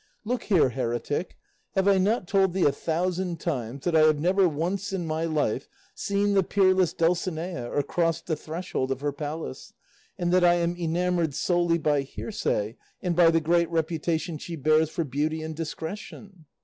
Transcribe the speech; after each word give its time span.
"Look 0.25 0.45
here, 0.45 0.69
heretic, 0.69 1.37
have 1.75 1.87
I 1.87 1.99
not 1.99 2.27
told 2.27 2.53
thee 2.53 2.65
a 2.65 2.71
thousand 2.71 3.39
times 3.39 3.83
that 3.85 3.95
I 3.95 3.99
have 3.99 4.19
never 4.19 4.49
once 4.49 4.91
in 4.91 5.05
my 5.05 5.25
life 5.25 5.67
seen 5.93 6.33
the 6.33 6.41
peerless 6.41 6.91
Dulcinea 6.91 7.71
or 7.71 7.83
crossed 7.83 8.25
the 8.25 8.35
threshold 8.35 8.89
of 8.91 9.01
her 9.01 9.11
palace, 9.11 9.73
and 10.17 10.31
that 10.33 10.43
I 10.43 10.55
am 10.55 10.75
enamoured 10.75 11.35
solely 11.35 11.77
by 11.77 12.01
hearsay 12.01 12.77
and 13.03 13.15
by 13.15 13.29
the 13.29 13.41
great 13.41 13.69
reputation 13.69 14.39
she 14.39 14.55
bears 14.55 14.89
for 14.89 15.03
beauty 15.03 15.43
and 15.43 15.55
discretion?" 15.55 16.47